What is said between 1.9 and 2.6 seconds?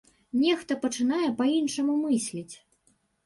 мысліць.